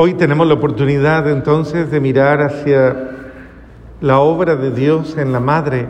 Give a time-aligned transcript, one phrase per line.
[0.00, 3.10] Hoy tenemos la oportunidad entonces de mirar hacia
[4.00, 5.88] la obra de Dios en la Madre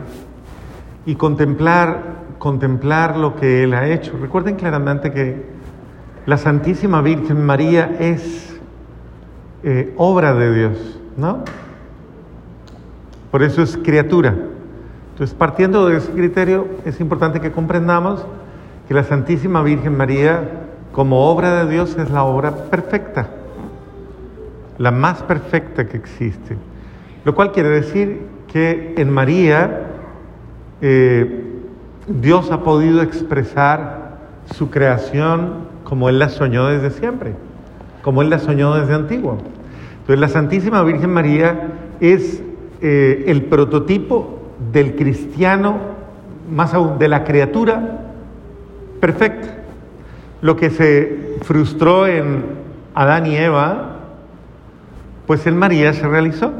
[1.05, 4.17] y contemplar, contemplar lo que Él ha hecho.
[4.19, 5.45] Recuerden claramente que
[6.25, 8.59] la Santísima Virgen María es
[9.61, 11.43] eh, obra de Dios, ¿no?
[13.29, 14.33] Por eso es criatura.
[15.11, 18.25] Entonces, partiendo de ese criterio, es importante que comprendamos
[18.87, 20.49] que la Santísima Virgen María,
[20.93, 23.35] como obra de Dios, es la obra perfecta,
[24.79, 26.57] la más perfecta que existe.
[27.25, 29.81] Lo cual quiere decir que en María
[30.81, 31.43] eh,
[32.07, 34.17] Dios ha podido expresar
[34.55, 37.35] su creación como Él la soñó desde siempre,
[38.01, 39.37] como Él la soñó desde antiguo.
[39.99, 41.67] Entonces la Santísima Virgen María
[41.99, 42.41] es
[42.81, 44.39] eh, el prototipo
[44.71, 45.77] del cristiano,
[46.49, 47.99] más aún de la criatura
[48.99, 49.55] perfecta.
[50.41, 52.45] Lo que se frustró en
[52.95, 53.98] Adán y Eva,
[55.29, 56.51] pues en María se realizó.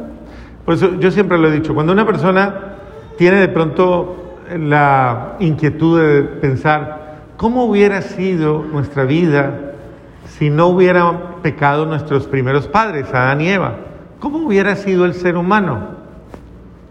[0.63, 2.75] Por eso yo siempre lo he dicho, cuando una persona
[3.17, 9.73] tiene de pronto la inquietud de pensar, ¿cómo hubiera sido nuestra vida
[10.27, 13.73] si no hubieran pecado nuestros primeros padres, Adán y Eva?
[14.19, 15.95] ¿Cómo hubiera sido el ser humano?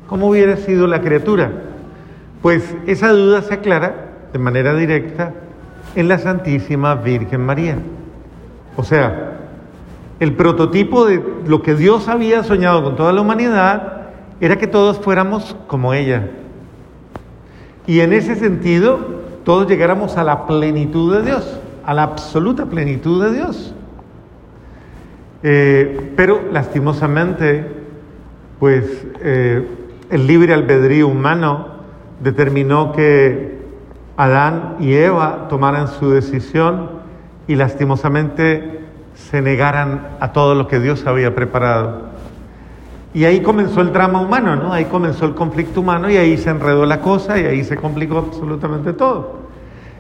[0.09, 1.53] ¿Cómo hubiera sido la criatura?
[2.43, 3.95] Pues esa duda se aclara
[4.33, 5.33] de manera directa
[5.95, 7.77] en la Santísima Virgen María.
[8.77, 9.38] O sea,
[10.21, 14.09] el prototipo de lo que Dios había soñado con toda la humanidad
[14.41, 16.31] era que todos fuéramos como ella.
[17.87, 18.99] Y en ese sentido,
[19.45, 23.75] todos llegáramos a la plenitud de Dios, a la absoluta plenitud de Dios.
[25.43, 27.65] Eh, pero lastimosamente,
[28.59, 29.67] pues eh,
[30.11, 31.79] el libre albedrío humano
[32.21, 33.59] determinó que
[34.17, 36.91] Adán y Eva tomaran su decisión
[37.47, 38.81] y lastimosamente
[39.31, 42.09] se negaran a todo lo que Dios había preparado.
[43.13, 44.73] Y ahí comenzó el drama humano, ¿no?
[44.73, 48.19] Ahí comenzó el conflicto humano y ahí se enredó la cosa y ahí se complicó
[48.19, 49.49] absolutamente todo.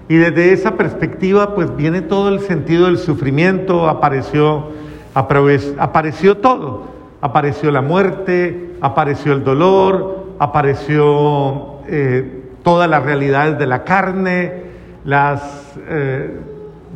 [0.08, 4.68] Y desde esa perspectiva, pues viene todo el sentido del sufrimiento, apareció,
[5.14, 6.98] apareció todo.
[7.20, 14.62] Apareció la muerte, apareció el dolor, apareció eh, todas las realidades de la carne,
[15.04, 16.38] las eh,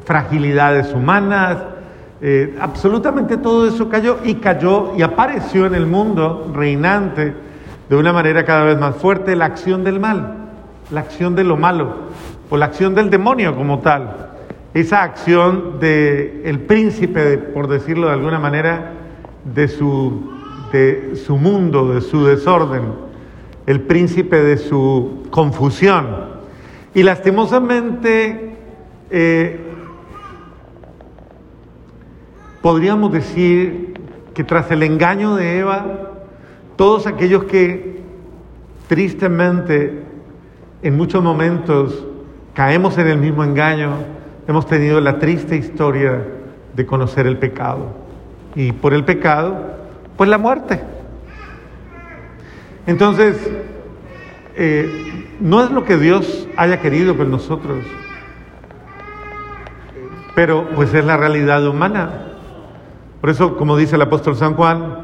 [0.04, 1.58] fragilidades humanas,
[2.24, 7.34] eh, absolutamente todo eso cayó y cayó y apareció en el mundo reinante
[7.88, 10.36] de una manera cada vez más fuerte la acción del mal,
[10.92, 11.94] la acción de lo malo
[12.48, 14.28] o la acción del demonio como tal.
[14.72, 18.92] Esa acción del el príncipe, por decirlo de alguna manera,
[19.44, 20.32] de su,
[20.70, 22.84] de su mundo, de su desorden,
[23.66, 26.06] el príncipe de su confusión.
[26.94, 28.54] Y lastimosamente
[29.10, 29.71] eh,
[32.62, 33.94] podríamos decir
[34.32, 35.84] que tras el engaño de Eva,
[36.76, 38.00] todos aquellos que
[38.88, 40.02] tristemente
[40.82, 42.06] en muchos momentos
[42.54, 43.90] caemos en el mismo engaño,
[44.46, 46.22] hemos tenido la triste historia
[46.74, 47.94] de conocer el pecado.
[48.54, 49.56] Y por el pecado,
[50.16, 50.80] pues la muerte.
[52.86, 53.50] Entonces,
[54.56, 57.78] eh, no es lo que Dios haya querido con nosotros,
[60.34, 62.31] pero pues es la realidad humana.
[63.22, 64.96] Por eso, como dice el apóstol San Juan,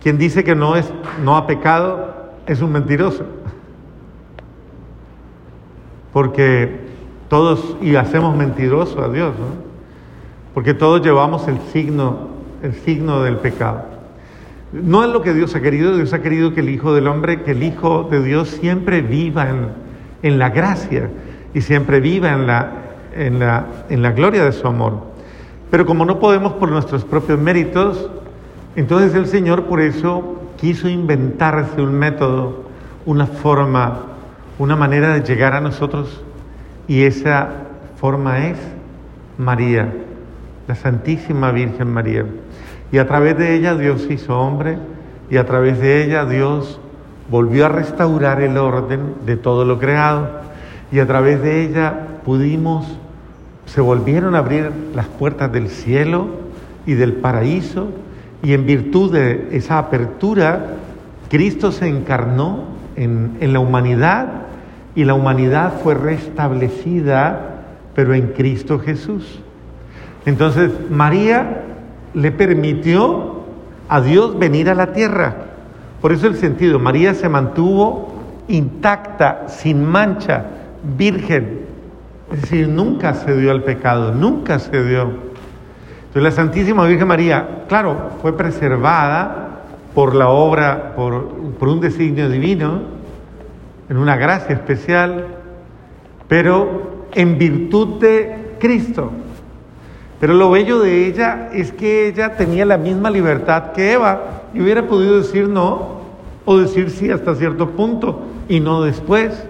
[0.00, 0.88] quien dice que no, es,
[1.24, 2.14] no ha pecado
[2.46, 3.24] es un mentiroso.
[6.12, 6.78] Porque
[7.28, 9.46] todos, y hacemos mentiroso a Dios, ¿no?
[10.54, 12.28] Porque todos llevamos el signo,
[12.62, 13.82] el signo del pecado.
[14.72, 17.42] No es lo que Dios ha querido, Dios ha querido que el Hijo del Hombre,
[17.42, 19.70] que el Hijo de Dios siempre viva en,
[20.22, 21.10] en la gracia
[21.52, 22.72] y siempre viva en la,
[23.12, 25.10] en, la, en la gloria de su amor.
[25.70, 28.10] Pero como no podemos por nuestros propios méritos,
[28.76, 32.64] entonces el Señor por eso quiso inventarse un método,
[33.06, 34.00] una forma,
[34.58, 36.22] una manera de llegar a nosotros
[36.86, 37.48] y esa
[37.96, 38.58] forma es
[39.38, 39.92] María,
[40.66, 42.26] la Santísima Virgen María.
[42.92, 44.76] Y a través de ella Dios hizo hombre
[45.30, 46.80] y a través de ella Dios
[47.30, 50.28] volvió a restaurar el orden de todo lo creado
[50.90, 51.94] y a través de ella
[52.24, 52.99] pudimos
[53.72, 56.26] se volvieron a abrir las puertas del cielo
[56.86, 57.88] y del paraíso
[58.42, 60.74] y en virtud de esa apertura,
[61.28, 62.64] Cristo se encarnó
[62.96, 64.26] en, en, la humanidad
[64.96, 67.62] y la humanidad fue restablecida,
[67.94, 69.40] pero en Cristo Jesús.
[70.26, 71.62] Entonces María
[72.12, 73.44] le permitió
[73.88, 75.36] a Dios venir a la tierra.
[76.00, 78.14] Por eso el sentido, María se mantuvo
[78.48, 80.44] intacta, sin mancha,
[80.98, 81.69] virgen,
[82.32, 85.02] es decir, nunca se dio al pecado, nunca se dio.
[85.02, 89.62] Entonces la Santísima Virgen María, claro, fue preservada
[89.94, 91.28] por la obra, por,
[91.58, 92.82] por un designio divino,
[93.88, 95.26] en una gracia especial,
[96.28, 99.10] pero en virtud de Cristo.
[100.20, 104.60] Pero lo bello de ella es que ella tenía la misma libertad que Eva y
[104.60, 106.00] hubiera podido decir no
[106.44, 109.44] o decir sí hasta cierto punto y no después.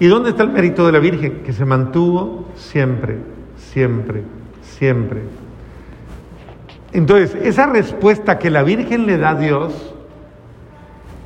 [0.00, 1.42] ¿Y dónde está el mérito de la Virgen?
[1.44, 3.18] Que se mantuvo siempre,
[3.56, 4.22] siempre,
[4.62, 5.20] siempre.
[6.92, 9.94] Entonces, esa respuesta que la Virgen le da a Dios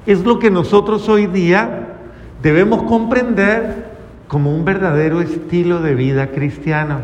[0.06, 1.97] es lo que nosotros hoy día
[2.43, 3.88] debemos comprender
[4.29, 7.00] como un verdadero estilo de vida cristiano.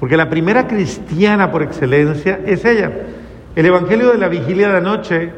[0.00, 2.92] Porque la primera cristiana por excelencia es ella.
[3.56, 5.32] El Evangelio de la vigilia de la noche,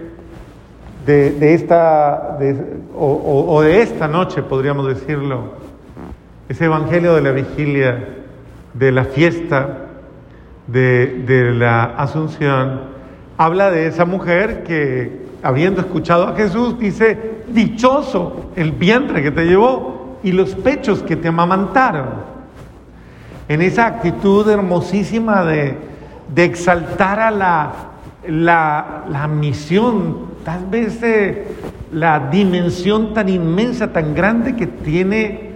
[1.06, 2.38] de, esta,
[2.94, 5.54] o de esta noche podríamos decirlo,
[6.48, 8.08] ese Evangelio de la vigilia
[8.74, 9.86] de la fiesta
[10.66, 12.80] de, la Asunción,
[13.38, 19.44] habla de esa mujer que, habiendo escuchado a Jesús, dice, dichoso el vientre que te
[19.44, 22.36] llevó y los pechos que te amamantaron.
[23.48, 25.78] En esa actitud hermosísima de,
[26.36, 27.72] exaltar a la,
[28.26, 31.00] la, misión, tal vez
[31.90, 35.50] la dimensión tan inmensa, tan grande que tiene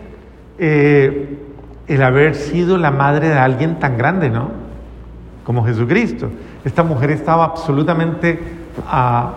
[0.59, 1.39] eh,
[1.87, 4.51] el haber sido la madre de alguien tan grande, ¿no?
[5.45, 6.29] como Jesucristo.
[6.65, 8.41] Esta mujer estaba absolutamente
[8.89, 9.35] ah,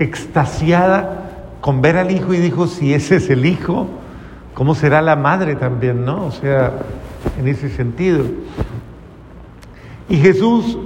[0.00, 1.22] extasiada
[1.60, 3.86] con ver al hijo y dijo, si ese es el hijo,
[4.54, 6.26] ¿cómo será la madre también, no?
[6.26, 6.72] O sea,
[7.38, 8.24] en ese sentido.
[10.08, 10.76] Y Jesús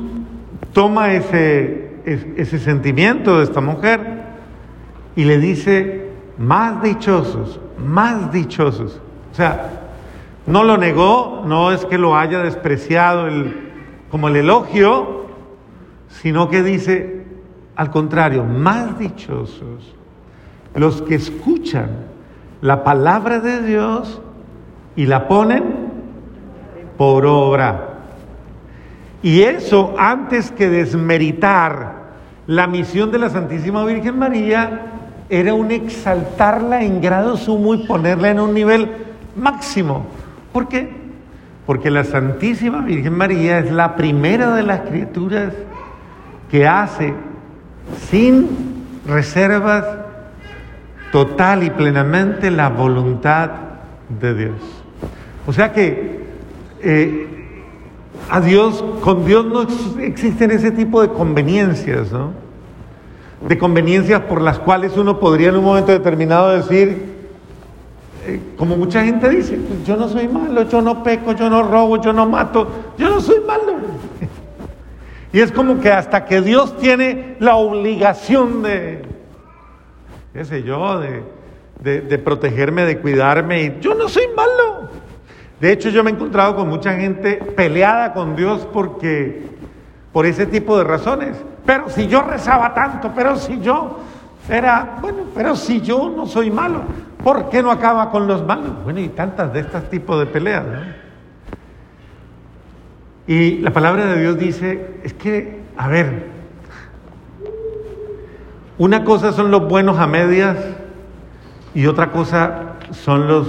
[0.74, 1.89] toma ese,
[2.36, 4.00] ese sentimiento de esta mujer
[5.16, 9.00] y le dice, más dichosos, más dichosos.
[9.30, 9.70] O sea,
[10.46, 13.70] no lo negó, no es que lo haya despreciado el,
[14.10, 15.26] como el elogio,
[16.08, 17.24] sino que dice,
[17.76, 19.94] al contrario, más dichosos
[20.74, 21.90] los que escuchan
[22.60, 24.20] la palabra de Dios
[24.96, 25.64] y la ponen
[26.96, 27.88] por obra.
[29.22, 31.99] Y eso, antes que desmeritar
[32.46, 34.86] la misión de la Santísima Virgen María,
[35.28, 38.90] era un exaltarla en grado sumo y ponerla en un nivel
[39.36, 40.06] máximo.
[40.52, 41.00] ¿Por qué?
[41.70, 45.52] porque la Santísima Virgen María es la primera de las criaturas
[46.50, 47.14] que hace
[48.10, 48.48] sin
[49.06, 49.84] reservas
[51.12, 53.50] total y plenamente la voluntad
[54.20, 54.56] de Dios.
[55.46, 56.24] O sea que
[56.82, 57.39] eh,
[58.30, 59.62] a Dios, con Dios no
[60.00, 62.32] existen ese tipo de conveniencias, ¿no?
[63.46, 67.10] De conveniencias por las cuales uno podría en un momento determinado decir,
[68.26, 72.00] eh, como mucha gente dice, yo no soy malo, yo no peco, yo no robo,
[72.00, 73.74] yo no mato, yo no soy malo.
[75.32, 79.02] Y es como que hasta que Dios tiene la obligación de,
[80.32, 84.90] qué sé yo, de, de protegerme, de cuidarme, y yo no soy malo.
[85.60, 89.46] De hecho, yo me he encontrado con mucha gente peleada con Dios porque,
[90.12, 91.36] por ese tipo de razones.
[91.66, 93.98] Pero si yo rezaba tanto, pero si yo
[94.48, 96.80] era, bueno, pero si yo no soy malo,
[97.22, 98.82] ¿por qué no acaba con los malos?
[98.84, 100.64] Bueno, y tantas de estos tipos de peleas.
[103.26, 106.26] Y la palabra de Dios dice, es que, a ver,
[108.78, 110.56] una cosa son los buenos a medias
[111.74, 113.46] y otra cosa son los,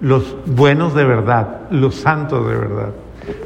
[0.00, 2.92] los buenos de verdad, los santos de verdad.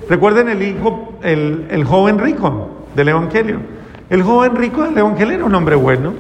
[0.09, 3.61] Recuerden el hijo, el, el joven rico del Evangelio.
[4.09, 6.15] El joven rico del Evangelio era un hombre bueno.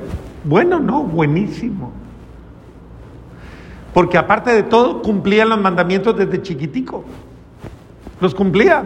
[0.44, 1.92] Bueno, no, buenísimo.
[3.92, 7.04] Porque aparte de todo, cumplía los mandamientos desde chiquitico.
[8.20, 8.84] Los cumplía.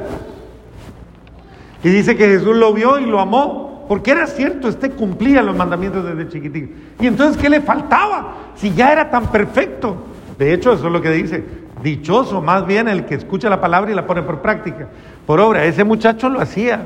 [1.82, 3.84] Y dice que Jesús lo vio y lo amó.
[3.88, 6.72] Porque era cierto, este cumplía los mandamientos desde chiquitico.
[6.98, 8.34] Y entonces, ¿qué le faltaba?
[8.56, 9.96] Si ya era tan perfecto.
[10.38, 11.44] De hecho, eso es lo que dice.
[11.82, 14.88] Dichoso más bien el que escucha la palabra y la pone por práctica,
[15.26, 15.64] por obra.
[15.64, 16.80] Ese muchacho lo hacía.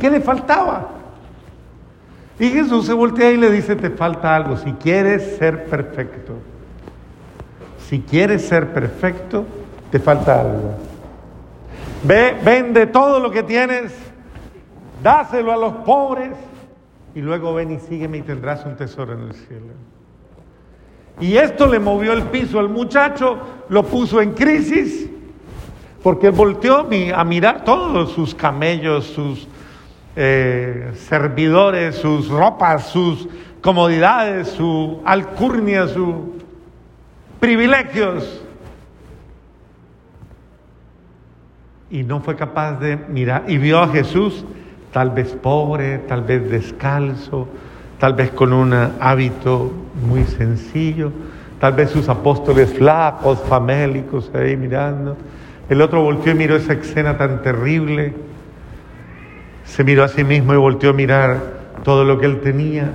[0.00, 0.88] ¿Qué le faltaba?
[2.38, 6.34] Y Jesús se voltea y le dice, te falta algo, si quieres ser perfecto.
[7.88, 9.44] Si quieres ser perfecto,
[9.90, 10.74] te falta algo.
[12.02, 13.92] Ve, vende todo lo que tienes,
[15.02, 16.32] dáselo a los pobres
[17.14, 19.93] y luego ven y sígueme y tendrás un tesoro en el cielo.
[21.20, 25.08] Y esto le movió el piso al muchacho, lo puso en crisis,
[26.02, 29.46] porque volteó a mirar todos sus camellos, sus
[30.16, 33.28] eh, servidores, sus ropas, sus
[33.60, 36.14] comodidades, su alcurnia, sus
[37.40, 38.44] privilegios.
[41.94, 44.44] y no fue capaz de mirar y vio a Jesús
[44.92, 47.46] tal vez pobre, tal vez descalzo,
[48.00, 51.12] tal vez con un hábito muy sencillo,
[51.60, 55.16] tal vez sus apóstoles flacos, famélicos ahí mirando.
[55.68, 58.14] El otro volteó y miró esa escena tan terrible,
[59.64, 61.38] se miró a sí mismo y volteó a mirar
[61.84, 62.90] todo lo que él tenía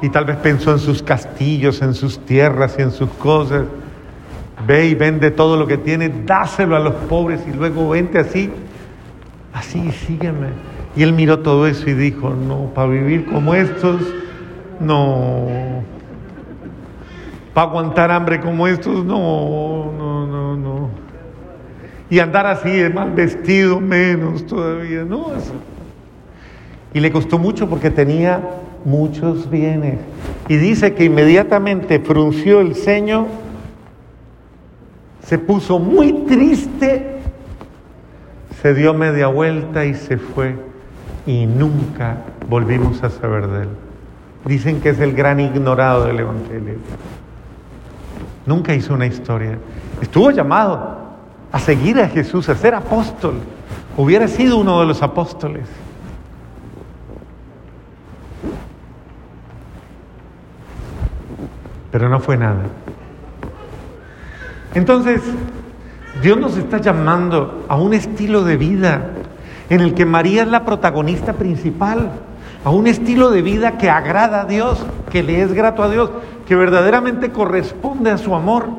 [0.00, 3.64] y tal vez pensó en sus castillos, en sus tierras y en sus cosas.
[4.66, 8.50] Ve y vende todo lo que tiene, dáselo a los pobres y luego vente así,
[9.52, 10.48] así, sígueme.
[10.96, 14.00] Y él miró todo eso y dijo, no, para vivir como estos,
[14.80, 15.46] no.
[17.58, 20.90] Para aguantar hambre como estos, no, no, no, no.
[22.08, 25.26] Y andar así de mal vestido, menos todavía, no.
[26.94, 28.40] Y le costó mucho porque tenía
[28.84, 29.98] muchos bienes.
[30.46, 33.26] Y dice que inmediatamente frunció el ceño,
[35.24, 37.22] se puso muy triste,
[38.62, 40.54] se dio media vuelta y se fue.
[41.26, 43.68] Y nunca volvimos a saber de él.
[44.44, 46.76] Dicen que es el gran ignorado del Evangelio.
[48.48, 49.58] Nunca hizo una historia.
[50.00, 50.96] Estuvo llamado
[51.52, 53.34] a seguir a Jesús, a ser apóstol.
[53.94, 55.68] Hubiera sido uno de los apóstoles.
[61.90, 62.64] pero no fue nada.
[64.74, 65.22] Entonces,
[66.22, 69.10] Dios nos está llamando a un estilo de vida
[69.70, 72.10] en el que María es la protagonista principal,
[72.64, 76.10] a un estilo de vida que agrada a Dios, que le es grato a Dios,
[76.48, 78.70] que verdaderamente corresponde a su amor.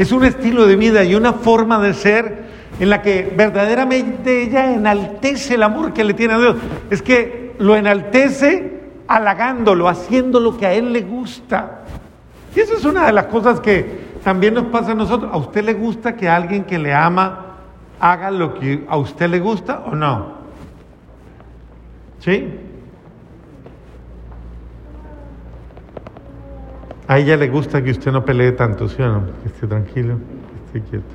[0.00, 2.48] Es un estilo de vida y una forma de ser
[2.80, 6.56] en la que verdaderamente ella enaltece el amor que le tiene a Dios.
[6.90, 11.84] Es que lo enaltece halagándolo, haciendo lo que a Él le gusta.
[12.54, 15.30] Y eso es una de las cosas que también nos pasa a nosotros.
[15.32, 17.54] ¿A usted le gusta que alguien que le ama
[18.00, 20.32] haga lo que a usted le gusta o no?
[22.18, 22.67] ¿Sí?
[27.08, 29.22] A ella le gusta que usted no pelee tanto, ¿sí o no?
[29.42, 31.14] Que esté tranquilo, que esté quieto.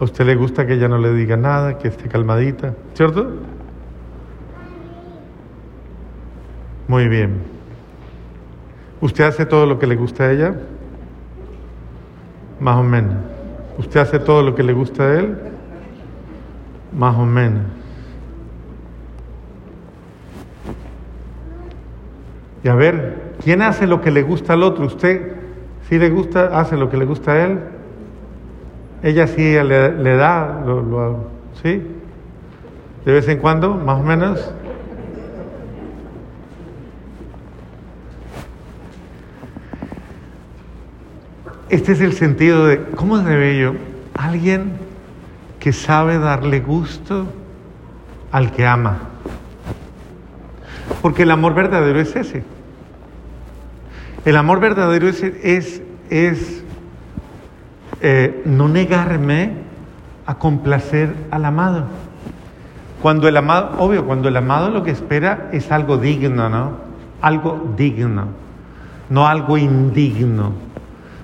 [0.00, 3.32] A usted le gusta que ella no le diga nada, que esté calmadita, ¿cierto?
[6.88, 7.42] Muy bien.
[9.02, 10.54] ¿Usted hace todo lo que le gusta a ella?
[12.58, 13.16] Más o menos.
[13.76, 15.36] ¿Usted hace todo lo que le gusta a él?
[16.96, 17.64] Más o menos.
[22.64, 24.86] Y a ver, ¿quién hace lo que le gusta al otro?
[24.86, 25.32] ¿Usted
[25.88, 27.58] sí le gusta, hace lo que le gusta a él?
[29.02, 31.26] Ella sí le, da, lo,
[31.62, 31.82] ¿sí?
[33.04, 34.52] De vez en cuando, más o menos.
[41.68, 43.74] Este es el sentido de, ¿cómo es de bello?
[44.14, 44.72] Alguien
[45.58, 47.26] que sabe darle gusto
[48.30, 48.98] al que ama.
[51.00, 52.44] Porque el amor verdadero es ese.
[54.24, 55.82] El amor verdadero es,
[58.00, 59.50] eh, no negarme
[60.26, 61.86] a complacer al amado.
[63.00, 66.76] Cuando el amado, obvio, cuando el amado lo que espera es algo digno, ¿no?
[67.20, 68.28] Algo digno,
[69.10, 70.52] no algo indigno.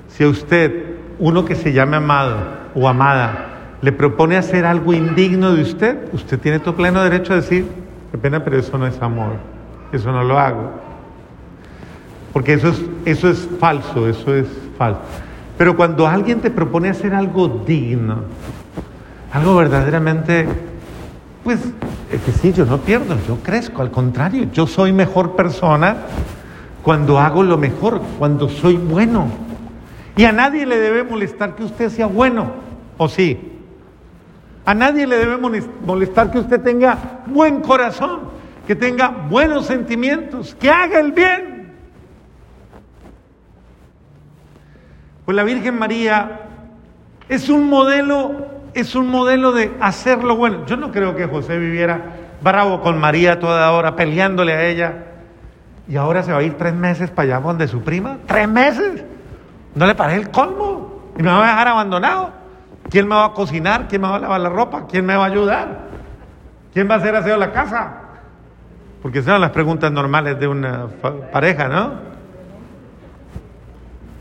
[0.09, 2.37] Si a usted, uno que se llame amado
[2.75, 7.37] o amada, le propone hacer algo indigno de usted, usted tiene todo pleno derecho a
[7.37, 7.65] decir,
[8.11, 9.35] qué pena, pero eso no es amor,
[9.93, 10.88] eso no lo hago.
[12.39, 15.01] Porque eso es, eso es falso, eso es falso.
[15.57, 18.19] Pero cuando alguien te propone hacer algo digno,
[19.33, 20.47] algo verdaderamente,
[21.43, 21.59] pues
[22.13, 25.97] es que sí, yo no pierdo, yo crezco, al contrario, yo soy mejor persona
[26.85, 29.27] cuando hago lo mejor, cuando soy bueno.
[30.17, 32.53] Y a nadie le debe molestar que usted sea bueno,
[32.99, 33.59] ¿o sí?
[34.65, 35.39] A nadie le debe
[35.85, 38.21] molestar que usted tenga buen corazón,
[38.65, 41.58] que tenga buenos sentimientos, que haga el bien.
[45.29, 46.41] Pues la Virgen María
[47.29, 50.65] es un modelo, es un modelo de hacer lo bueno.
[50.65, 52.01] Yo no creo que José viviera
[52.41, 55.05] bravo con María toda hora, peleándole a ella.
[55.87, 58.17] Y ahora se va a ir tres meses para allá donde su prima.
[58.25, 59.05] ¿Tres meses?
[59.75, 61.13] ¿No le parece el colmo?
[61.19, 62.31] ¿Y me va a dejar abandonado?
[62.89, 63.87] ¿Quién me va a cocinar?
[63.87, 64.87] ¿Quién me va a lavar la ropa?
[64.91, 65.79] ¿Quién me va a ayudar?
[66.73, 67.97] ¿Quién va a hacer aseo la casa?
[69.03, 70.87] Porque son las preguntas normales de una
[71.31, 72.18] pareja, ¿no?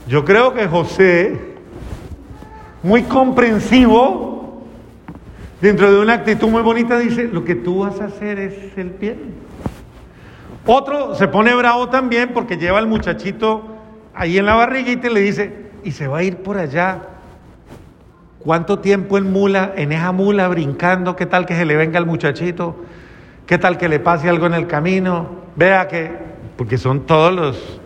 [0.08, 1.40] Yo creo que José,
[2.84, 4.64] muy comprensivo,
[5.62, 8.92] dentro de una actitud muy bonita, dice, lo que tú vas a hacer es el
[8.92, 9.36] bien.
[10.66, 13.64] Otro se pone bravo también porque lleva al muchachito
[14.14, 17.02] ahí en la barriguita y le dice, y se va a ir por allá
[18.48, 21.18] ¿Cuánto tiempo en mula, en esa mula brincando?
[21.18, 22.78] ¿Qué tal que se le venga al muchachito?
[23.46, 25.28] ¿Qué tal que le pase algo en el camino?
[25.58, 26.12] Vea que,
[26.56, 27.82] porque son todos los,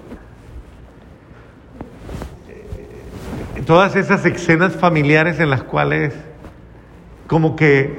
[3.61, 6.13] todas esas escenas familiares en las cuales
[7.27, 7.97] como que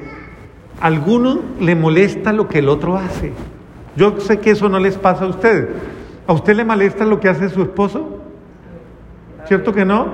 [0.81, 3.33] alguno le molesta lo que el otro hace.
[3.97, 5.69] Yo sé que eso no les pasa a ustedes.
[6.27, 8.21] ¿A usted le molesta lo que hace su esposo?
[9.47, 10.07] ¿Cierto que no?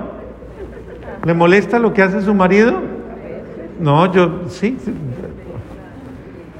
[1.23, 2.81] ¿Le molesta lo que hace su marido?
[3.79, 4.77] No, yo sí.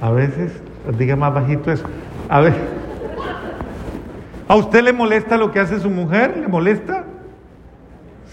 [0.02, 0.52] A veces,
[0.98, 1.86] diga más bajito eso.
[2.30, 2.54] A ver.
[4.48, 6.38] ¿A usted le molesta lo que hace su mujer?
[6.38, 7.06] ¿Le molesta?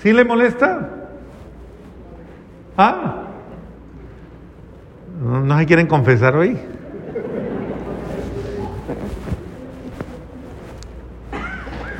[0.02, 0.90] ¿Sí le molesta?
[2.76, 3.22] Ah.
[5.20, 6.58] No, se quieren confesar hoy.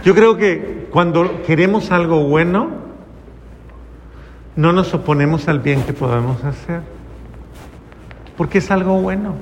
[0.05, 2.69] Yo creo que cuando queremos algo bueno,
[4.55, 6.83] no nos oponemos al bien que podemos hacer,
[8.37, 9.35] porque es algo bueno.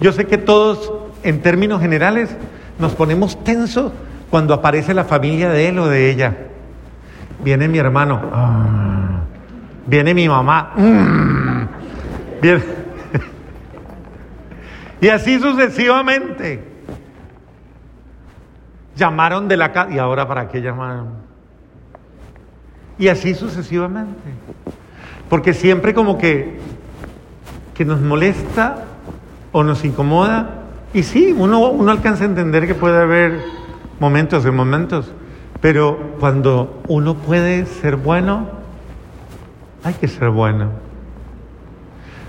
[0.00, 2.36] Yo sé que todos, en términos generales,
[2.78, 3.90] nos ponemos tensos
[4.30, 6.36] cuando aparece la familia de él o de ella.
[7.44, 8.22] Viene mi hermano,
[9.86, 10.72] viene mi mamá,
[12.40, 12.64] viene...
[15.00, 16.72] y así sucesivamente.
[18.96, 19.92] Llamaron de la casa.
[19.92, 21.08] ¿Y ahora para qué llamaron?
[22.98, 24.30] Y así sucesivamente.
[25.28, 26.60] Porque siempre como que,
[27.74, 28.84] que nos molesta
[29.52, 30.62] o nos incomoda.
[30.94, 33.42] Y sí, uno, uno alcanza a entender que puede haber
[34.00, 35.12] momentos de momentos.
[35.60, 38.46] Pero cuando uno puede ser bueno,
[39.82, 40.70] hay que ser bueno.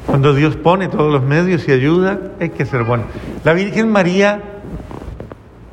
[0.05, 3.05] Cuando Dios pone todos los medios y ayuda, hay que ser bueno.
[3.43, 4.41] La Virgen María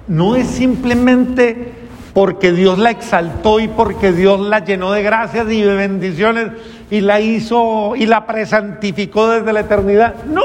[0.08, 1.72] no es simplemente
[2.14, 6.48] porque Dios la exaltó y porque Dios la llenó de gracias y de bendiciones
[6.90, 10.24] y la hizo y la presantificó desde la eternidad.
[10.24, 10.42] No,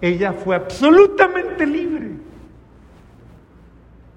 [0.00, 2.12] ella fue absolutamente libre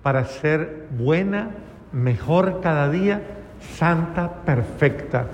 [0.01, 1.49] para ser buena,
[1.95, 3.21] mejor cada día,
[3.77, 5.27] santa, perfecta.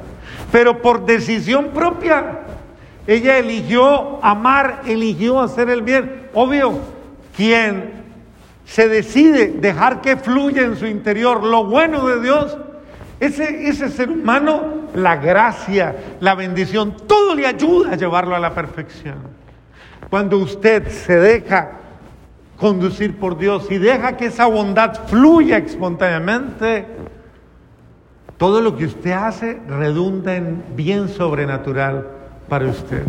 [0.52, 2.42] Pero por decisión propia,
[3.08, 6.28] ella eligió amar, eligió hacer el bien.
[6.34, 6.80] Obvio,
[7.36, 8.04] quien
[8.66, 12.58] se decide dejar que fluya en su interior lo bueno de Dios,
[13.20, 18.54] ese, ese ser humano, la gracia, la bendición, todo le ayuda a llevarlo a la
[18.54, 19.16] perfección.
[20.10, 21.81] Cuando usted se deja
[22.62, 26.86] conducir por Dios y deja que esa bondad fluya espontáneamente,
[28.38, 32.08] todo lo que usted hace redunda en bien sobrenatural
[32.48, 33.04] para usted.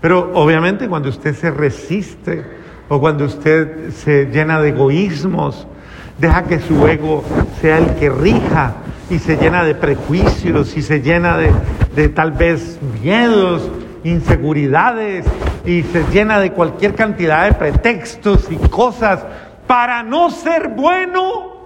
[0.00, 2.44] Pero obviamente cuando usted se resiste,
[2.88, 5.66] o cuando usted se llena de egoísmos,
[6.18, 7.22] deja que su ego
[7.60, 8.72] sea el que rija
[9.10, 13.70] y se llena de prejuicios y se llena de, tal vez miedos,
[14.04, 15.26] inseguridades
[15.64, 19.24] y se llena de cualquier cantidad de pretextos y cosas
[19.66, 21.56] para no ser bueno,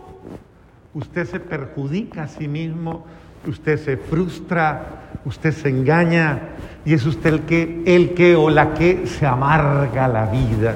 [0.95, 3.05] usted se perjudica a sí mismo,
[3.47, 6.41] usted se frustra, usted se engaña
[6.85, 10.75] y es usted el que, el que o la que se amarga la vida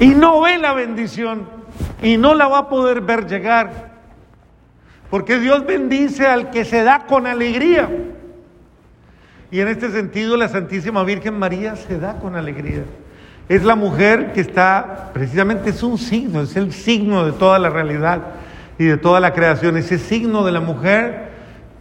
[0.00, 1.46] y no ve la bendición
[2.02, 3.90] y no la va a poder ver llegar.
[5.10, 7.88] Porque Dios bendice al que se da con alegría.
[9.50, 12.84] Y en este sentido la Santísima Virgen María se da con alegría.
[13.48, 17.68] Es la mujer que está, precisamente es un signo, es el signo de toda la
[17.68, 18.20] realidad
[18.78, 19.76] y de toda la creación.
[19.76, 21.30] Ese signo de la mujer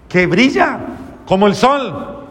[0.08, 0.80] que brilla
[1.28, 2.28] como el sol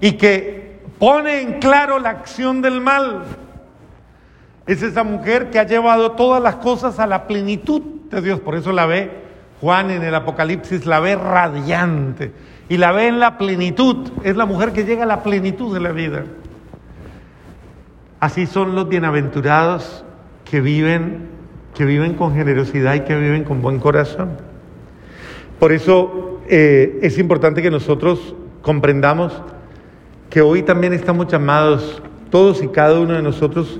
[0.00, 3.24] y que pone en claro la acción del mal
[4.66, 8.38] es esa mujer que ha llevado todas las cosas a la plenitud de Dios.
[8.38, 9.10] Por eso la ve
[9.60, 12.32] Juan en el Apocalipsis, la ve radiante
[12.68, 14.08] y la ve en la plenitud.
[14.22, 16.24] Es la mujer que llega a la plenitud de la vida.
[18.20, 20.04] Así son los bienaventurados
[20.44, 21.28] que viven,
[21.74, 24.30] que viven con generosidad y que viven con buen corazón.
[25.58, 29.32] Por eso eh, es importante que nosotros comprendamos
[30.30, 33.78] que hoy también estamos llamados, todos y cada uno de nosotros,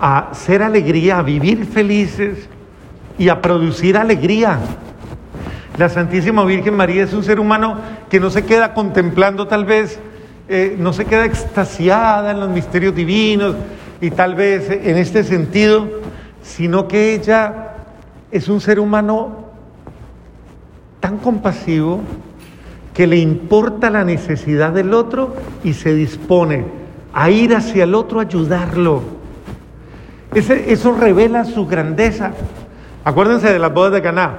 [0.00, 2.48] a ser alegría, a vivir felices
[3.18, 4.58] y a producir alegría.
[5.76, 7.78] La Santísima Virgen María es un ser humano
[8.14, 9.98] que no se queda contemplando tal vez,
[10.48, 13.56] eh, no se queda extasiada en los misterios divinos
[14.00, 15.88] y tal vez en este sentido,
[16.40, 17.72] sino que ella
[18.30, 19.48] es un ser humano
[21.00, 22.02] tan compasivo
[22.94, 26.66] que le importa la necesidad del otro y se dispone
[27.12, 29.02] a ir hacia el otro a ayudarlo
[30.34, 32.30] eso revela su grandeza.
[33.02, 34.38] Acuérdense de las bodas de Caná.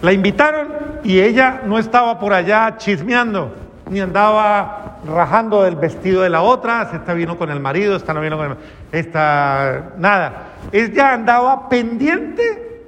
[0.00, 3.54] La invitaron y ella no estaba por allá chismeando,
[3.88, 8.20] ni andaba rajando el vestido de la otra, esta vino con el marido, esta no
[8.20, 8.56] vino con el
[8.92, 10.48] esta nada.
[10.72, 12.86] Ella andaba pendiente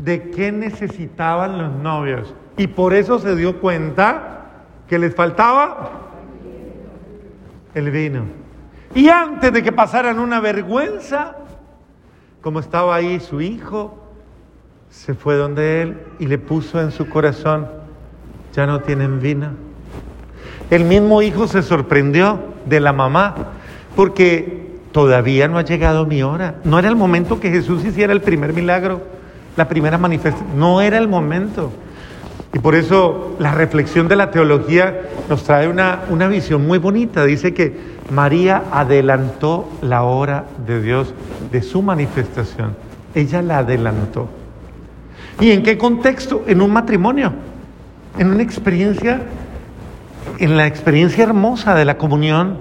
[0.00, 4.40] de qué necesitaban los novios y por eso se dio cuenta
[4.88, 5.90] que les faltaba
[7.74, 8.24] el vino.
[8.94, 11.36] Y antes de que pasaran una vergüenza,
[12.40, 14.03] como estaba ahí su hijo,
[14.94, 17.66] se fue donde él y le puso en su corazón,
[18.54, 19.48] ya no tienen vino.
[20.70, 23.34] El mismo hijo se sorprendió de la mamá,
[23.96, 26.54] porque todavía no ha llegado mi hora.
[26.64, 29.02] No era el momento que Jesús hiciera el primer milagro,
[29.56, 30.58] la primera manifestación.
[30.58, 31.70] No era el momento.
[32.54, 37.24] Y por eso la reflexión de la teología nos trae una, una visión muy bonita.
[37.26, 37.76] Dice que
[38.10, 41.12] María adelantó la hora de Dios,
[41.52, 42.74] de su manifestación.
[43.14, 44.28] Ella la adelantó.
[45.40, 46.44] ¿Y en qué contexto?
[46.46, 47.32] En un matrimonio,
[48.18, 49.22] en una experiencia,
[50.38, 52.58] en la experiencia hermosa de la comunión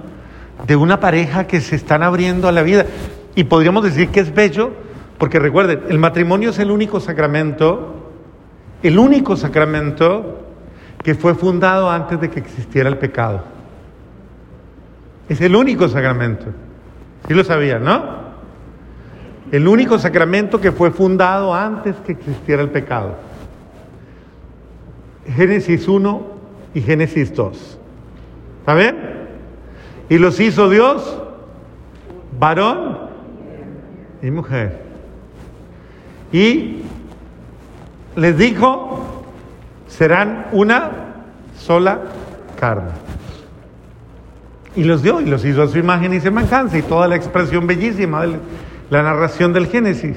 [0.67, 2.85] de una pareja que se están abriendo a la vida.
[3.35, 4.71] Y podríamos decir que es bello,
[5.17, 8.03] porque recuerden, el matrimonio es el único sacramento
[8.83, 10.41] el único sacramento
[11.01, 13.43] que fue fundado antes de que existiera el pecado.
[15.29, 16.45] Es el único sacramento.
[17.27, 18.22] Sí lo sabían, ¿no?
[19.53, 23.13] El único sacramento que fue fundado antes que existiera el pecado.
[25.27, 26.23] Génesis 1
[26.73, 27.79] y Génesis 2.
[28.61, 28.97] ¿Está bien?
[30.09, 31.21] Y los hizo Dios,
[32.39, 32.97] varón
[34.23, 34.81] y mujer.
[36.31, 36.81] Y
[38.15, 39.23] les dijo,
[39.87, 40.89] serán una
[41.59, 41.99] sola
[42.59, 42.89] carne.
[44.75, 47.67] Y los dio y los hizo a su imagen y semejanza y toda la expresión
[47.67, 48.39] bellísima de
[48.93, 50.15] la narración del Génesis.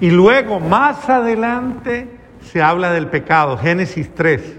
[0.00, 2.08] Y luego, más adelante,
[2.42, 4.58] se habla del pecado, Génesis 3.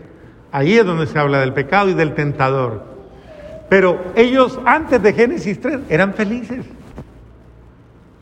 [0.54, 2.86] Ahí es donde se habla del pecado y del tentador.
[3.67, 6.65] Pero ellos antes de Génesis 3 eran felices,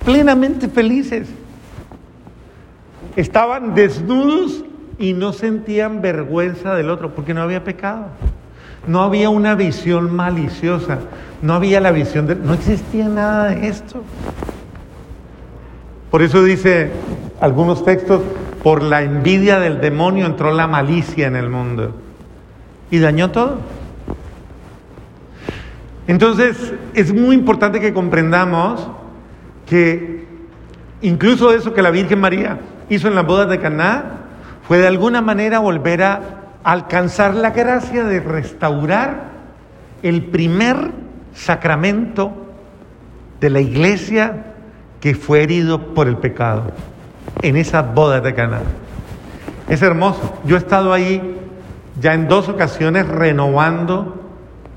[0.04, 1.28] plenamente felices
[3.16, 4.64] estaban desnudos
[4.98, 8.08] y no sentían vergüenza del otro, porque no había pecado.
[8.88, 10.98] No había una visión maliciosa,
[11.46, 12.36] no había la visión de...
[12.36, 14.02] No existía nada de esto.
[16.10, 16.92] Por eso dice
[17.40, 18.22] algunos textos,
[18.64, 21.94] por la envidia del demonio entró la malicia en el mundo
[22.90, 23.60] y dañó todo.
[26.08, 28.90] Entonces es muy importante que comprendamos
[29.68, 30.26] que
[31.02, 32.58] incluso eso que la Virgen María
[32.90, 34.22] hizo en las bodas de Caná
[34.68, 36.22] fue de alguna manera volver a
[36.64, 39.30] alcanzar la gracia de restaurar
[40.02, 41.05] el primer
[41.36, 42.32] sacramento
[43.40, 44.54] de la iglesia
[45.00, 46.72] que fue herido por el pecado
[47.44, 48.62] en esas bodas de Caná.
[49.70, 50.40] Es hermoso.
[50.46, 51.38] Yo he estado ahí
[52.02, 54.20] ya en dos ocasiones renovando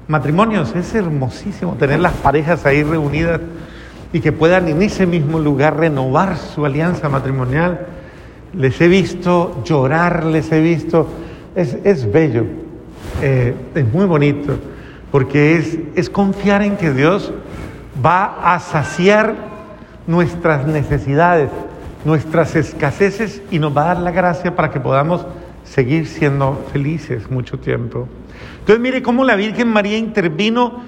[0.09, 0.75] matrimonios.
[0.75, 3.41] Es hermosísimo tener las parejas ahí reunidas
[4.13, 7.87] y que puedan en ese mismo lugar renovar su alianza matrimonial
[8.55, 11.07] les he visto llorar, les he visto,
[11.55, 12.45] es, bello,
[13.23, 14.57] eh, es muy bonito,
[15.11, 17.33] porque es, es confiar en que Dios
[18.05, 19.35] va a saciar
[20.07, 21.51] nuestras necesidades,
[22.05, 25.27] nuestras escaseces y nos va a dar la gracia para que podamos
[25.65, 28.09] seguir siendo felices mucho tiempo.
[28.61, 30.83] Entonces mire cómo la Virgen María intervino,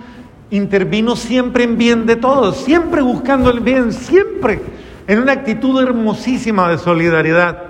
[0.50, 4.60] intervino siempre en bien de todos, siempre buscando el bien, siempre
[5.06, 7.64] en una actitud hermosísima de solidaridad.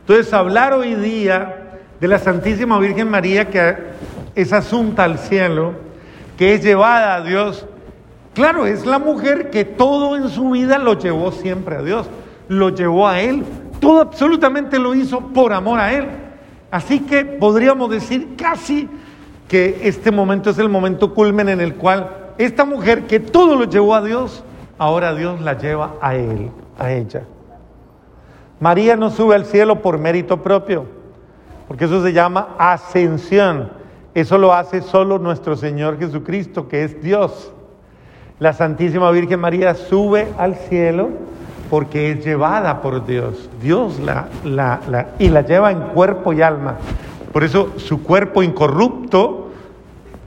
[0.00, 3.76] Entonces, hablar hoy día de la Santísima Virgen María, que
[4.34, 5.74] es asunta al cielo,
[6.40, 7.66] que es llevada a Dios,
[8.32, 12.08] claro, es la mujer que todo en su vida lo llevó siempre a Dios,
[12.48, 13.44] lo llevó a Él,
[13.78, 16.08] todo absolutamente lo hizo por amor a Él.
[16.70, 18.88] Así que podríamos decir casi
[19.48, 23.66] que este momento es el momento culmen en el cual esta mujer que todo lo
[23.66, 24.42] llevó a Dios,
[24.78, 27.24] ahora Dios la lleva a Él a ella.
[28.60, 30.86] María no sube al cielo por mérito propio,
[31.68, 33.79] porque eso se llama ascensión.
[34.14, 37.52] Eso lo hace solo nuestro Señor Jesucristo, que es Dios.
[38.38, 41.10] La Santísima Virgen María sube al cielo
[41.68, 43.48] porque es llevada por Dios.
[43.62, 46.76] Dios la, la, la, y la lleva en cuerpo y alma.
[47.32, 49.50] Por eso su cuerpo incorrupto,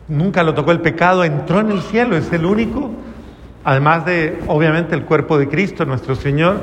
[0.07, 2.91] nunca lo tocó el pecado, entró en el cielo, es el único
[3.63, 6.57] además de, obviamente, el cuerpo de Cristo, nuestro Señor,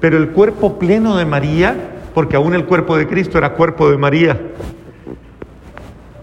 [0.00, 1.74] pero el cuerpo pleno de María,
[2.14, 4.40] porque aún el cuerpo de Cristo era cuerpo de María.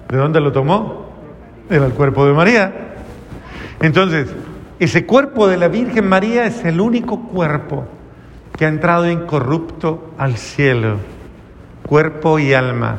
[0.10, 1.10] ¿De dónde lo tomó?
[1.70, 2.74] Era el cuerpo de María.
[3.82, 4.28] Entonces,
[4.80, 7.86] ese cuerpo de la Virgen María es el único cuerpo
[8.58, 10.98] que ha entrado incorrupto al cielo.
[11.86, 12.98] cuerpo y alma.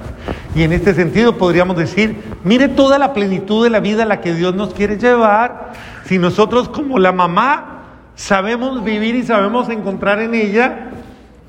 [0.54, 4.20] Y en este sentido podríamos decir, mire toda la plenitud de la vida a la
[4.20, 5.72] que Dios nos quiere llevar,
[6.04, 7.82] si nosotros como la mamá
[8.14, 10.90] sabemos vivir y sabemos encontrar en ella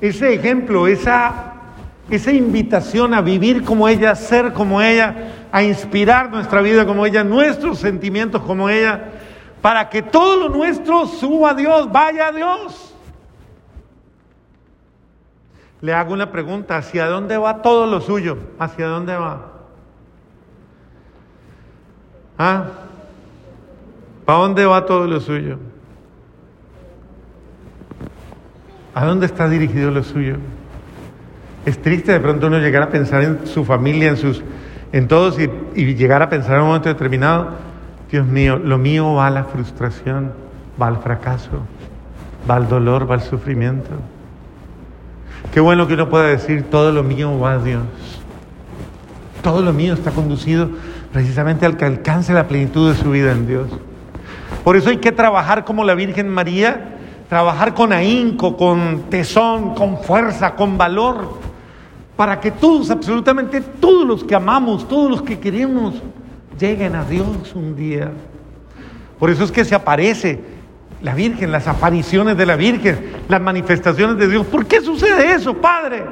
[0.00, 1.54] ese ejemplo, esa,
[2.10, 5.14] esa invitación a vivir como ella, a ser como ella,
[5.52, 9.12] a inspirar nuestra vida como ella, nuestros sentimientos como ella,
[9.60, 12.94] para que todo lo nuestro suba a Dios, vaya a Dios.
[15.80, 18.38] Le hago una pregunta, ¿hacia dónde va todo lo suyo?
[18.58, 19.52] ¿Hacia dónde va?
[22.38, 22.64] ¿Ah?
[24.24, 25.58] ¿Para dónde va todo lo suyo?
[28.94, 30.36] ¿A dónde está dirigido lo suyo?
[31.68, 34.42] Es triste de pronto uno llegar a pensar en su familia, en sus,
[34.90, 37.50] en todos y, y llegar a pensar en un momento determinado,
[38.10, 40.32] Dios mío, lo mío va a la frustración,
[40.80, 41.60] va al fracaso,
[42.50, 43.90] va al dolor, va al sufrimiento.
[45.52, 47.82] Qué bueno que uno pueda decir, todo lo mío va a Dios.
[49.42, 50.70] Todo lo mío está conducido
[51.12, 53.68] precisamente al que alcance la plenitud de su vida en Dios.
[54.64, 56.94] Por eso hay que trabajar como la Virgen María
[57.28, 61.47] trabajar con ahínco, con tesón, con fuerza, con valor,
[62.18, 66.02] para que todos, absolutamente todos los que amamos, todos los que queremos,
[66.58, 68.10] lleguen a Dios un día.
[69.20, 70.40] Por eso es que se aparece
[71.00, 74.44] la Virgen, las apariciones de la Virgen, las manifestaciones de Dios.
[74.46, 76.06] ¿Por qué sucede eso, Padre?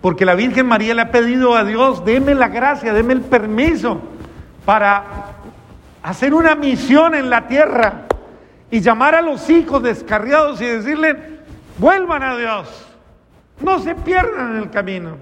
[0.00, 4.00] Porque la Virgen María le ha pedido a Dios, deme la gracia, deme el permiso
[4.64, 5.04] para
[6.02, 8.06] hacer una misión en la tierra
[8.72, 11.16] y llamar a los hijos descarriados y decirle,
[11.78, 12.83] vuelvan a Dios,
[13.60, 15.16] no se pierdan en el camino.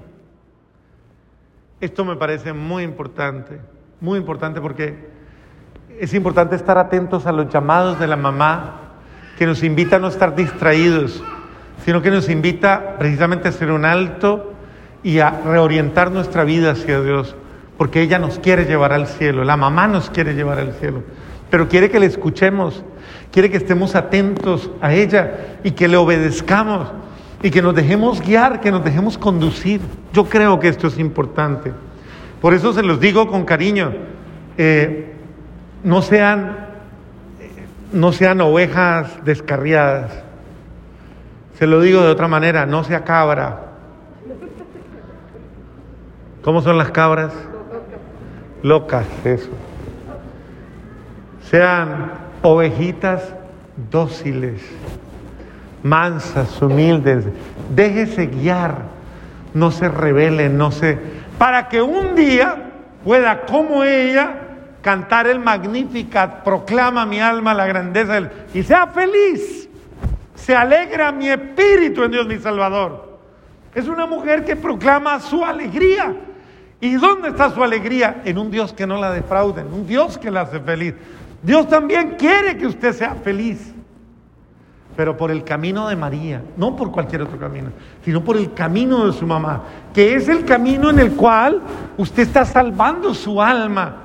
[1.81, 3.59] Esto me parece muy importante,
[4.01, 5.11] muy importante porque
[5.99, 8.81] es importante estar atentos a los llamados de la mamá
[9.37, 11.23] que nos invita a no estar distraídos,
[11.85, 14.53] sino que nos invita precisamente a hacer un alto
[15.03, 17.35] y a reorientar nuestra vida hacia Dios,
[17.77, 21.03] porque ella nos quiere llevar al cielo, la mamá nos quiere llevar al cielo,
[21.51, 22.85] pero quiere que le escuchemos,
[23.33, 26.93] quiere que estemos atentos a ella y que le obedezcamos
[27.43, 29.81] y que nos dejemos guiar, que nos dejemos conducir.
[30.13, 31.73] Yo creo que esto es importante.
[32.41, 33.93] Por eso se los digo con cariño,
[34.57, 35.13] eh,
[35.85, 36.57] no, sean,
[37.93, 40.13] no sean ovejas descarriadas.
[41.59, 43.73] Se lo digo de otra manera, no sea cabra.
[46.43, 47.33] ¿Cómo son las cabras?
[48.63, 49.51] Locas, eso.
[51.49, 53.35] Sean ovejitas
[53.91, 54.63] dóciles,
[55.83, 57.25] mansas, humildes.
[57.75, 58.83] Déjese guiar,
[59.55, 60.99] no se revele, no se...
[61.39, 62.71] Para que un día
[63.05, 64.35] pueda, como ella,
[64.83, 69.69] cantar el Magnificat, proclama mi alma la grandeza y sea feliz,
[70.35, 73.19] se alegra mi espíritu en Dios mi Salvador.
[73.75, 76.15] Es una mujer que proclama su alegría.
[76.81, 78.23] ¿Y dónde está su alegría?
[78.25, 80.95] En un Dios que no la defraude, en un Dios que la hace feliz.
[81.43, 83.73] Dios también quiere que usted sea feliz,
[84.97, 87.71] pero por el camino de María, no por cualquier otro camino,
[88.05, 89.63] sino por el camino de su mamá,
[89.95, 91.61] que es el camino en el cual
[91.97, 93.97] usted está salvando su alma,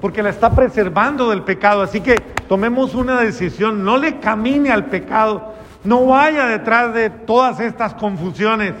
[0.00, 1.82] porque la está preservando del pecado.
[1.82, 2.16] Así que
[2.48, 8.74] tomemos una decisión, no le camine al pecado, no vaya detrás de todas estas confusiones,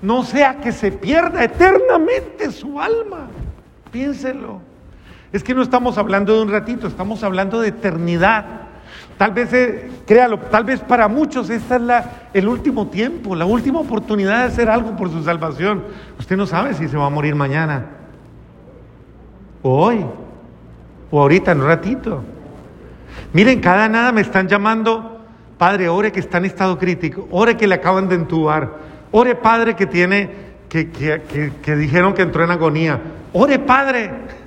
[0.00, 3.28] no sea que se pierda eternamente su alma.
[3.90, 4.62] Piénselo.
[5.32, 8.69] Es que no estamos hablando de un ratito, estamos hablando de eternidad.
[9.16, 13.44] Tal vez, eh, créalo, tal vez para muchos esta es la, el último tiempo, la
[13.44, 15.84] última oportunidad de hacer algo por su salvación.
[16.18, 17.86] Usted no sabe si se va a morir mañana,
[19.62, 20.06] o hoy,
[21.10, 22.22] o ahorita, en un ratito.
[23.32, 25.20] Miren, cada nada me están llamando,
[25.58, 28.70] Padre, ore que está en estado crítico, ore que le acaban de entubar,
[29.10, 30.30] ore Padre que tiene,
[30.68, 33.00] que, que, que dijeron que entró en agonía,
[33.34, 34.39] ore Padre.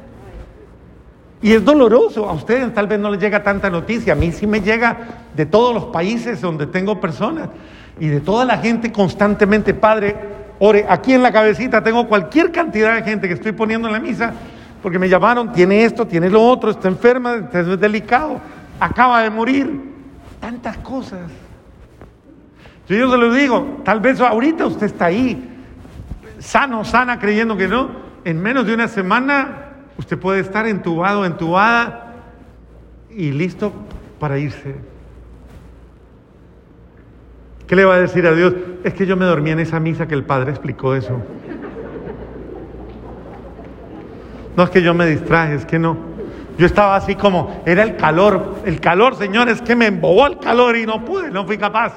[1.44, 4.48] Y es doloroso, a ustedes tal vez no les llega tanta noticia, a mí sí
[4.48, 4.98] me llega
[5.36, 7.50] de todos los países donde tengo personas
[8.00, 10.16] y de toda la gente constantemente, Padre,
[10.60, 14.00] ore, aquí en la cabecita tengo cualquier cantidad de gente que estoy poniendo en la
[14.00, 14.34] misa,
[14.82, 18.40] porque me llamaron, tiene esto, tiene lo otro, está enferma, es delicado,
[18.80, 19.82] acaba de morir,
[20.40, 21.30] tantas cosas.
[22.88, 25.46] Yo, yo se lo digo, tal vez ahorita usted está ahí,
[26.40, 27.90] sano, sana, creyendo que no,
[28.24, 29.63] en menos de una semana
[29.98, 32.14] Usted puede estar entubado, entubada
[33.10, 33.72] y listo
[34.20, 34.76] para irse.
[37.68, 38.54] ¿Qué le va a decir a Dios?
[38.84, 41.22] Es que yo me dormí en esa misa que el Padre explicó eso.
[44.56, 45.98] No es que yo me distraje, es que no.
[46.58, 50.38] Yo estaba así como, era el calor, el calor, Señor, es que me embobó el
[50.38, 51.94] calor y no pude, no fui capaz.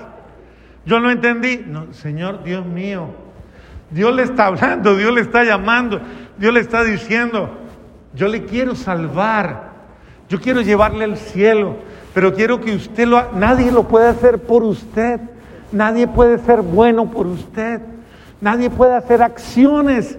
[0.86, 1.64] Yo no entendí.
[1.90, 3.08] Señor, Dios mío,
[3.90, 6.00] Dios le está hablando, Dios le está llamando,
[6.38, 7.50] Dios le está diciendo,
[8.16, 9.72] yo le quiero salvar,
[10.28, 11.76] yo quiero llevarle al cielo,
[12.14, 13.32] pero quiero que usted lo...
[13.32, 15.20] Nadie lo puede hacer por usted,
[15.70, 17.82] nadie puede ser bueno por usted,
[18.40, 20.18] nadie puede hacer acciones,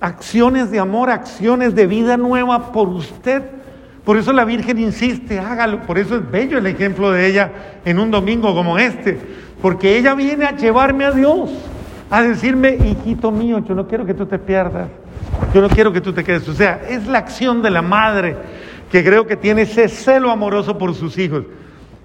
[0.00, 3.42] acciones de amor, acciones de vida nueva por usted.
[4.04, 5.82] Por eso la Virgen insiste, hágalo.
[5.82, 7.52] Por eso es bello el ejemplo de ella
[7.84, 9.18] en un domingo como este.
[9.60, 11.50] Porque ella viene a llevarme a Dios,
[12.10, 14.88] a decirme, hijito mío, yo no quiero que tú te pierdas.
[15.52, 16.48] Yo no quiero que tú te quedes.
[16.48, 18.36] O sea, es la acción de la madre
[18.90, 21.44] que creo que tiene ese celo amoroso por sus hijos.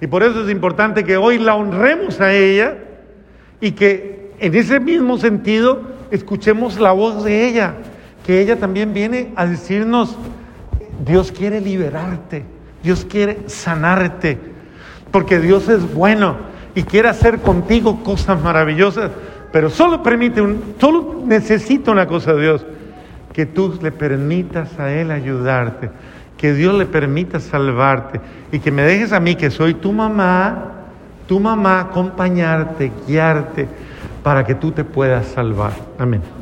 [0.01, 2.77] Y por eso es importante que hoy la honremos a ella
[3.59, 7.75] y que en ese mismo sentido escuchemos la voz de ella,
[8.25, 10.17] que ella también viene a decirnos,
[11.05, 12.43] Dios quiere liberarte,
[12.81, 14.37] Dios quiere sanarte,
[15.11, 16.37] porque Dios es bueno
[16.75, 19.11] y quiere hacer contigo cosas maravillosas,
[19.51, 22.65] pero solo permite, un, solo necesita una cosa Dios,
[23.39, 25.89] que tú le permitas a Él ayudarte,
[26.35, 28.19] que Dios le permita salvarte
[28.51, 30.73] y que me dejes a mí, que soy tu mamá,
[31.25, 33.65] tu mamá, acompañarte, guiarte,
[34.23, 35.71] para que tú te puedas salvar.
[35.97, 36.38] Amén.